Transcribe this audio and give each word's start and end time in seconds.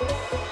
Bye. 0.00 0.46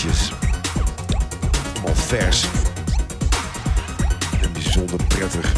Allemaal 0.00 1.94
vers. 1.94 2.44
En 4.42 4.52
bijzonder 4.52 5.06
prettig. 5.06 5.52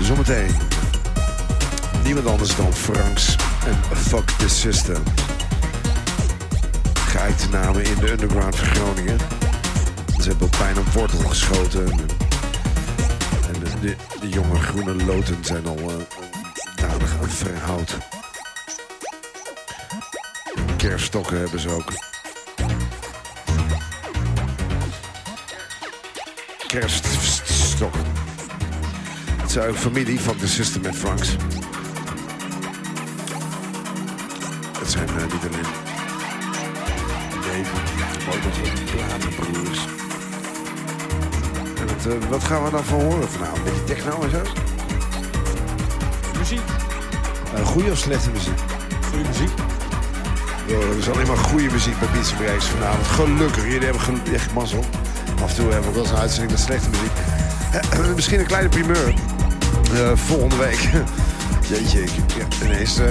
Zometeen. 0.00 0.50
Niemand 2.04 2.26
anders 2.26 2.56
dan 2.56 2.72
Franks 2.72 3.36
en 3.66 3.96
Fuck 3.96 4.28
the 4.28 4.48
System. 4.48 5.02
Geëikte 6.94 7.48
namen 7.48 7.84
in 7.84 7.98
de 8.00 8.10
underground 8.10 8.56
van 8.56 8.68
Groningen. 8.68 9.18
Ze 10.20 10.28
hebben 10.28 10.46
ook 10.46 10.58
bijna 10.58 10.80
een 10.80 10.92
wortel 10.92 11.28
geschoten. 11.28 11.90
En, 13.46 13.60
de, 13.80 13.96
de, 14.20 14.28
jonge 14.28 14.60
groene 14.60 15.04
loten 15.04 15.44
zijn 15.44 15.66
al 15.66 15.78
uh, 15.78 15.94
aan 17.64 17.84
Kerfstokken 20.96 21.38
hebben 21.38 21.60
ze 21.60 21.68
ook. 21.68 21.92
Kerststokken. 26.66 28.04
Het 29.36 29.50
is 29.50 29.54
een 29.54 29.74
familie 29.74 30.20
van 30.20 30.36
de 30.36 30.46
System 30.46 30.84
en 30.84 30.94
Franks. 30.94 31.36
Het 34.78 34.90
zijn 34.90 35.08
uh, 35.08 35.14
niet 35.14 35.32
alleen 35.32 35.66
neven, 37.40 37.78
maar 38.26 38.34
ook 38.34 38.42
nog 38.42 38.84
platenbroers. 38.90 39.78
En 41.78 41.88
het, 41.88 42.06
uh, 42.06 42.28
wat 42.28 42.44
gaan 42.44 42.64
we 42.64 42.70
dan 42.70 42.84
van 42.84 43.00
horen 43.00 43.28
vanavond? 43.28 43.64
Beetje 43.64 43.84
techno 43.84 44.22
en 44.22 44.30
zo? 44.30 44.42
Muziek. 46.38 46.60
Uh, 47.54 47.66
goede 47.66 47.90
of 47.90 47.98
slechte 47.98 48.30
muziek? 48.30 48.65
Er 50.68 50.98
is 50.98 51.08
alleen 51.08 51.26
maar 51.26 51.36
goede 51.36 51.70
muziek 51.70 51.98
bij 51.98 52.08
Beats 52.12 52.32
Breaks 52.32 52.64
vanavond. 52.64 53.06
Gelukkig, 53.06 53.64
jullie 53.64 53.88
hebben 53.88 54.20
echt 54.34 54.52
mazzel. 54.52 54.84
Af 55.42 55.50
en 55.50 55.56
toe 55.56 55.72
hebben 55.72 55.88
we 55.88 55.94
wel 55.94 56.02
eens 56.02 56.10
een 56.10 56.18
uitzending 56.18 56.50
met 56.50 56.60
slechte 56.60 56.88
muziek. 56.90 57.12
misschien 58.16 58.40
een 58.40 58.46
kleine 58.46 58.68
primeur. 58.68 59.14
Uh, 59.92 60.10
volgende 60.14 60.56
week. 60.56 60.90
Jeetje, 61.68 62.02
ik, 62.02 62.10
ineens 62.64 63.00
uh, 63.00 63.06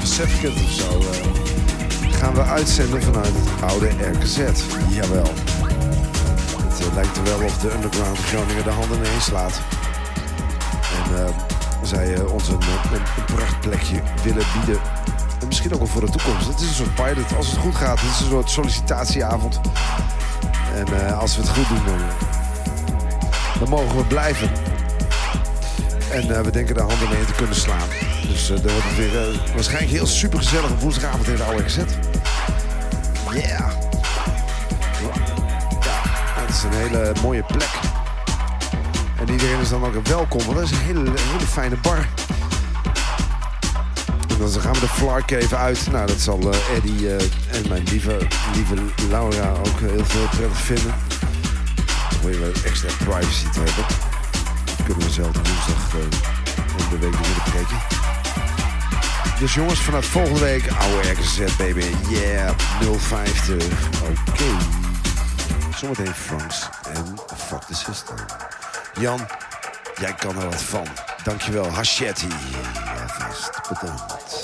besef 0.00 0.42
ik 0.42 0.50
of 0.50 0.70
zo. 0.70 0.98
Uh, 0.98 2.12
gaan 2.12 2.34
we 2.34 2.42
uitzenden 2.42 3.02
vanuit 3.02 3.32
het 3.34 3.70
oude 3.70 3.88
RKZ. 3.88 4.38
Jawel. 4.88 5.32
Het 6.68 6.94
lijkt 6.94 7.16
er 7.16 7.24
wel 7.24 7.40
of 7.44 7.58
de 7.58 7.72
underground 7.72 8.18
Groningen 8.18 8.64
de 8.64 8.70
handen 8.70 8.98
ineens 8.98 9.24
slaat. 9.24 9.60
En 11.06 11.34
zij 11.82 12.20
ons 12.20 12.48
een, 12.48 12.54
een, 12.54 13.00
een 13.16 13.34
prachtplekje 13.34 14.02
willen 14.22 14.46
bieden. 14.54 14.80
En 15.58 15.64
misschien 15.64 15.86
ook 15.86 15.92
wel 15.92 16.00
voor 16.00 16.12
de 16.12 16.18
toekomst. 16.18 16.48
Het 16.48 16.60
is 16.60 16.68
een 16.68 16.74
soort 16.74 16.94
pilot. 16.94 17.36
Als 17.36 17.46
het 17.50 17.56
goed 17.56 17.74
gaat, 17.74 18.00
het 18.00 18.10
is 18.10 18.20
een 18.20 18.26
soort 18.26 18.50
sollicitatieavond. 18.50 19.60
En 20.74 21.16
als 21.18 21.36
we 21.36 21.42
het 21.42 21.50
goed 21.50 21.68
doen, 21.68 21.84
dan, 21.84 21.98
dan 23.58 23.68
mogen 23.68 23.96
we 23.96 24.04
blijven. 24.04 24.50
En 26.10 26.26
uh, 26.26 26.40
we 26.40 26.50
denken 26.50 26.74
de 26.74 26.80
handen 26.80 27.08
mee 27.08 27.24
te 27.24 27.32
kunnen 27.32 27.56
slaan. 27.56 27.88
Dus 28.28 28.50
uh, 28.50 28.56
dan 28.56 28.72
wordt 28.72 28.86
het 28.86 28.96
weer 28.96 29.40
waarschijnlijk 29.54 29.92
heel 29.92 30.06
super 30.06 30.38
gezellig 30.38 30.70
op 30.70 30.80
woensdagavond 30.80 31.28
in 31.28 31.36
de 31.36 31.42
oude 31.42 31.62
gezet. 31.62 31.98
Yeah! 33.32 33.70
Het 36.34 36.56
is 36.56 36.62
een 36.62 36.72
hele 36.72 37.12
mooie 37.22 37.42
plek. 37.42 37.70
En 39.20 39.30
iedereen 39.30 39.60
is 39.60 39.68
dan 39.68 39.84
ook 39.84 40.06
welkom, 40.06 40.40
want 40.44 40.54
dat 40.54 40.64
is 40.64 40.70
een 40.70 40.84
hele, 40.84 41.00
hele 41.00 41.46
fijne 41.46 41.76
bar. 41.76 42.06
Dan 44.38 44.60
gaan 44.60 44.72
we 44.72 44.80
de 44.80 44.88
Flark 44.88 45.30
even 45.30 45.58
uit. 45.58 45.90
Nou, 45.90 46.06
dat 46.06 46.20
zal 46.20 46.40
Eddie 46.74 47.10
en 47.50 47.68
mijn 47.68 47.82
lieve, 47.82 48.18
lieve 48.54 48.74
Laura 49.10 49.50
ook 49.50 49.80
heel 49.80 50.04
veel 50.04 50.28
prettig 50.30 50.58
vinden. 50.58 50.94
Dan 52.10 52.20
wil 52.20 52.30
je 52.30 52.60
extra 52.64 52.88
privacy 53.04 53.50
te 53.50 53.58
hebben 53.58 54.06
kunnen 54.88 55.06
we 55.06 55.12
zelf 55.12 55.36
woensdag 55.36 55.94
uh, 55.94 56.90
de 56.90 56.98
week 56.98 57.14
weer 57.14 57.42
breken. 57.50 57.78
Dus 59.38 59.54
jongens, 59.54 59.80
vanaf 59.80 60.04
volgende 60.04 60.40
week 60.40 60.68
oude 60.68 61.10
RKZ 61.10 61.56
baby. 61.56 61.84
Yeah, 62.08 62.54
050. 62.98 63.54
Oké. 64.02 64.56
Zometeen 65.76 66.14
Franks 66.14 66.68
en 66.94 67.18
Fuck 67.36 67.60
the 67.60 67.74
System. 67.74 68.16
Jan, 69.00 69.26
jij 70.00 70.14
kan 70.14 70.36
er 70.36 70.44
wat 70.44 70.62
van. 70.62 70.86
Dankjewel, 71.24 71.70
Hachetti. 71.70 72.28
Ja, 73.70 73.96
vast. 74.08 74.37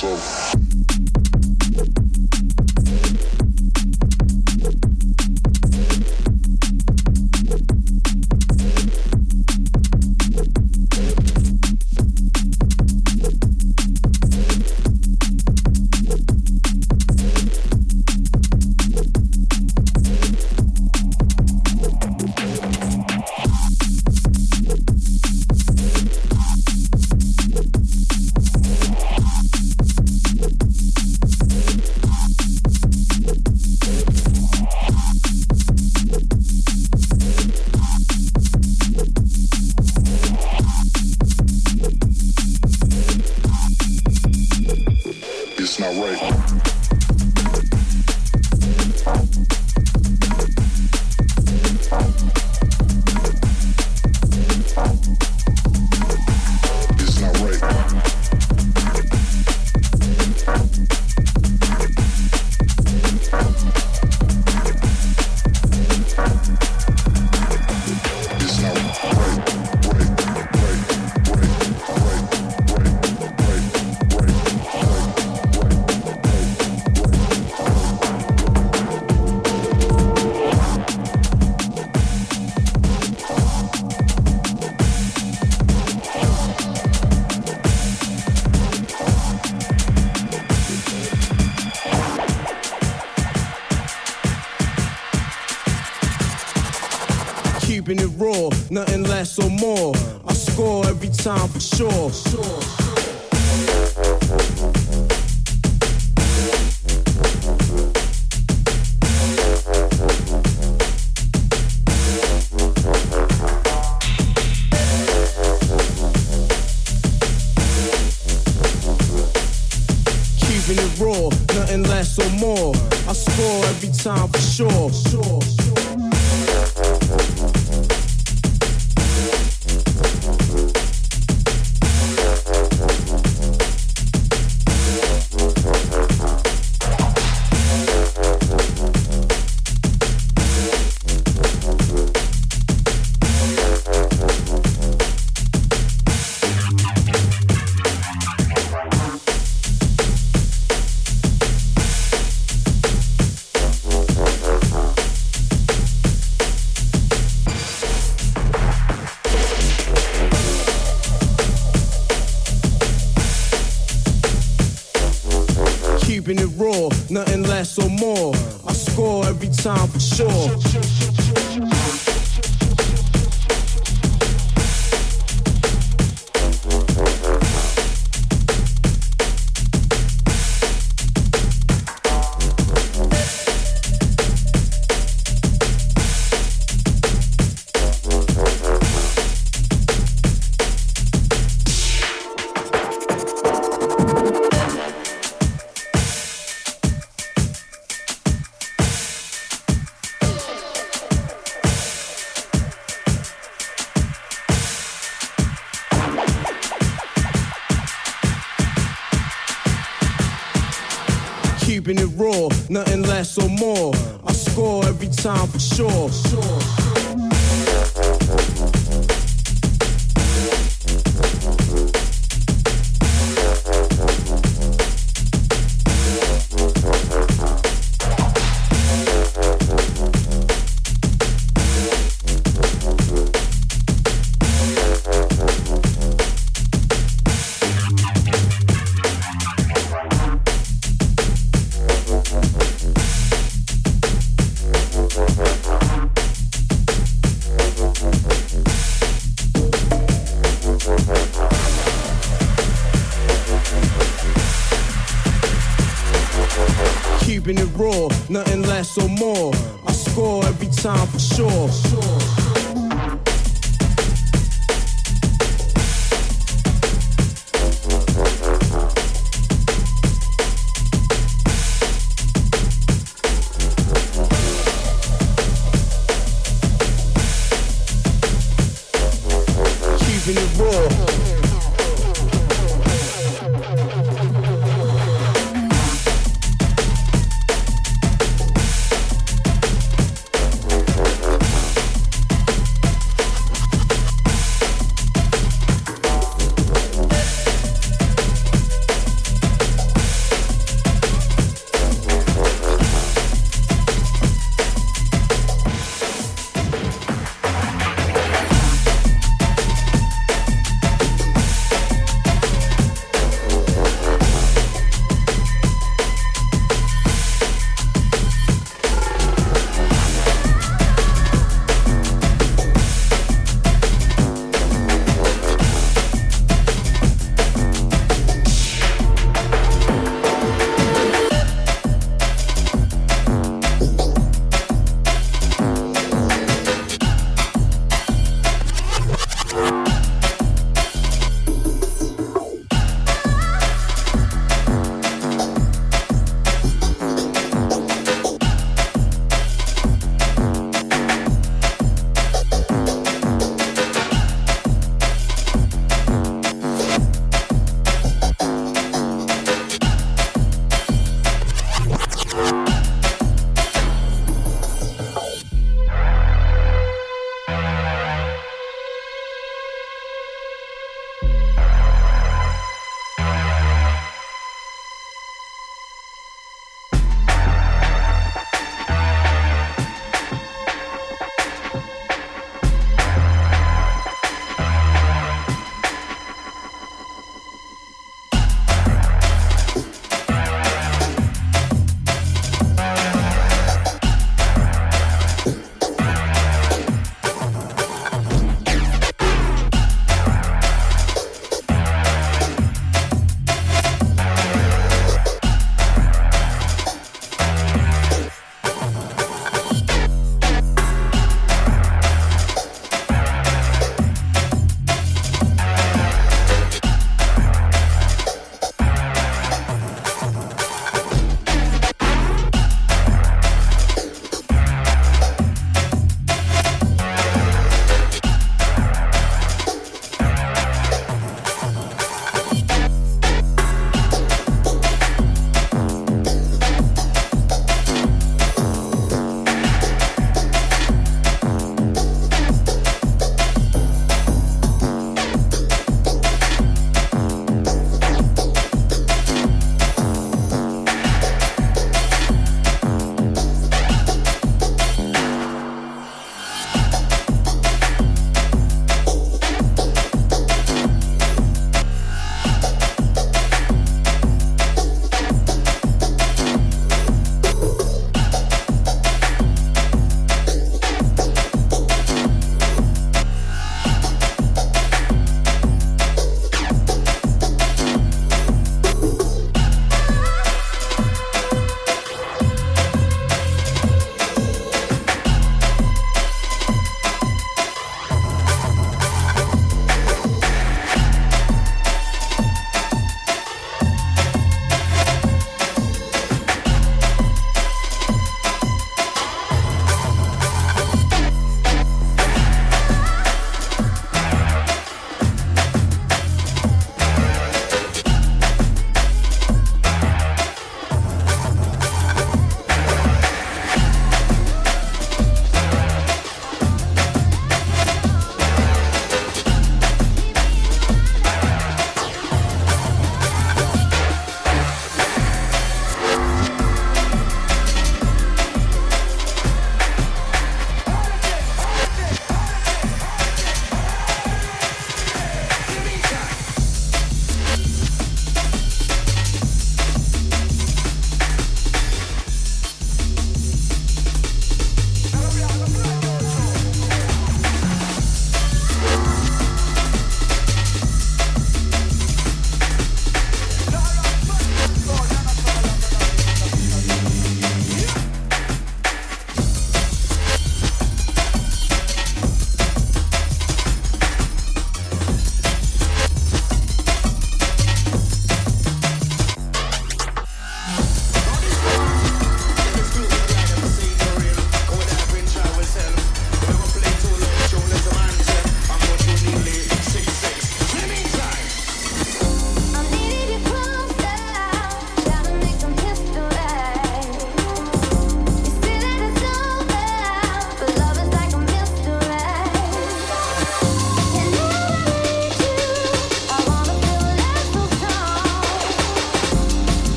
So. 0.00 0.29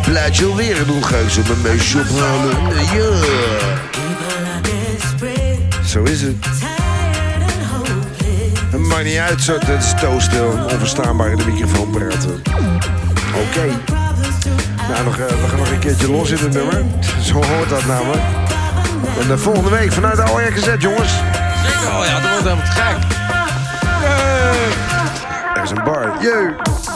Plaatje 0.00 0.44
alweer. 0.46 0.76
En 0.76 0.86
dan 0.86 1.04
ga 1.04 1.16
ik 1.16 1.30
zo 1.30 1.40
mijn 1.46 1.60
meisje 1.62 1.98
ophalen. 1.98 2.56
Ja. 2.94 3.38
Zo 5.84 6.02
is 6.02 6.22
het. 6.22 6.46
Het 8.70 8.80
maakt 8.80 9.04
niet 9.04 9.16
uit, 9.16 9.42
zo, 9.42 9.58
het 9.58 9.68
is. 9.68 9.94
Onverstaanbaar 10.72 11.30
in 11.30 11.36
de 11.36 11.44
microfoon 11.44 11.90
praten. 11.90 12.42
Oké. 13.34 13.66
Nou, 14.88 15.04
nog, 15.04 15.16
we 15.16 15.46
gaan 15.48 15.58
nog 15.58 15.70
een 15.70 15.78
keertje 15.78 16.10
los 16.10 16.30
in 16.30 16.38
het 16.38 16.52
nummer. 16.52 16.84
Zo 17.22 17.32
hoort 17.32 17.68
dat 17.68 17.86
namelijk. 17.86 18.22
En 19.20 19.26
de 19.28 19.38
volgende 19.38 19.70
week 19.70 19.92
vanuit 19.92 20.16
de 20.16 20.30
OR 20.32 20.40
gezet, 20.40 20.82
jongens. 20.82 21.12
Zeker, 21.64 21.98
oh 21.98 22.04
ja, 22.04 22.20
dat 22.20 22.30
wordt 22.30 22.44
helemaal 22.44 22.66
gek. 22.66 23.18
Er 25.56 25.62
is 25.62 25.70
een 25.70 25.84
bar. 25.84 26.12
Jee. 26.20 26.89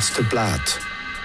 Laatste 0.00 0.26
plaat. 0.26 0.78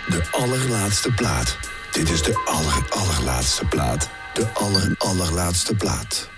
De 0.07 0.23
allerlaatste 0.31 1.11
plaat. 1.11 1.57
Dit 1.91 2.09
is 2.09 2.21
de 2.21 2.41
aller, 2.45 2.85
allerlaatste 2.89 3.65
plaat. 3.65 4.09
De 4.33 4.47
aller, 4.53 4.95
allerlaatste 4.97 5.75
plaat. 5.75 6.29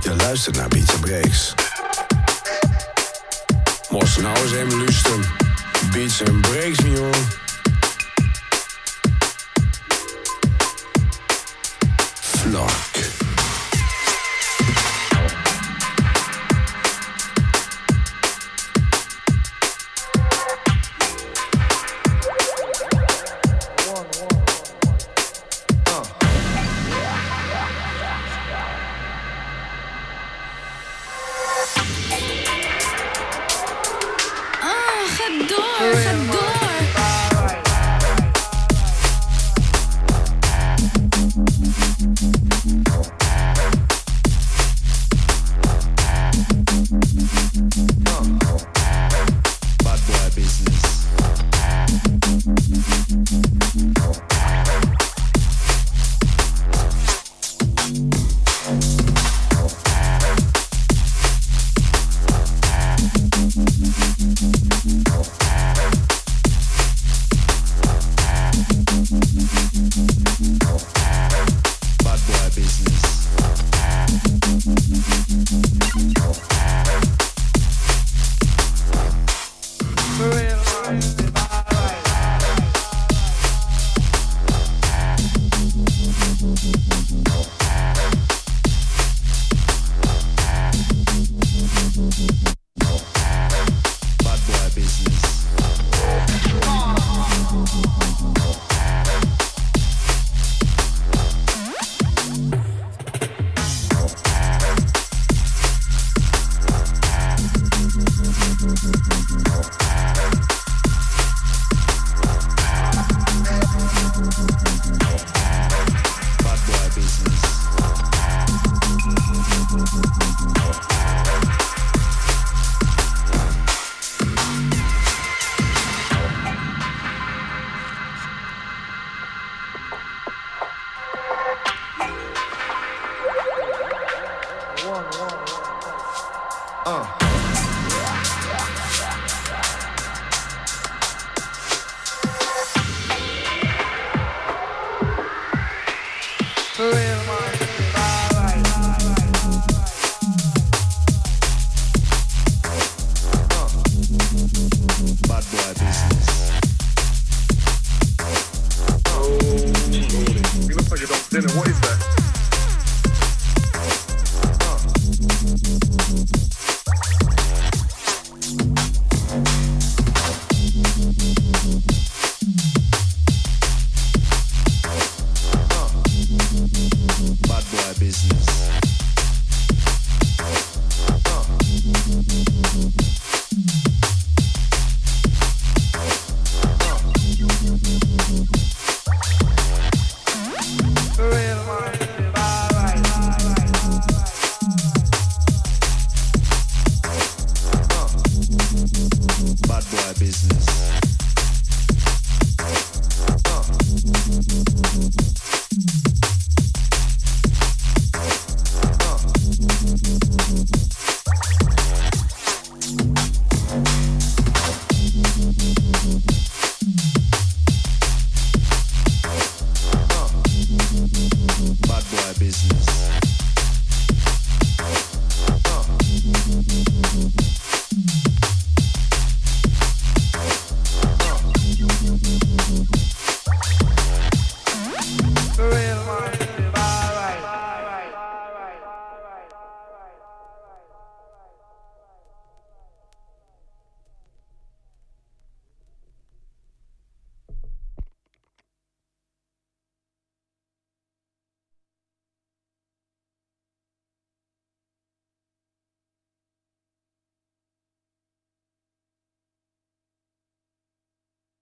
Je 0.00 0.16
luistert 0.16 0.56
naar 0.56 0.68
Beats 0.68 0.98
Breaks. 1.00 1.54
Moest 3.88 4.20
nou 4.20 4.38
eens 4.38 4.52
even 4.52 4.78
luisteren. 4.78 5.24
Beats 5.92 6.22
and 6.24 6.40
Breaks, 6.40 6.78
jongen. 6.78 7.47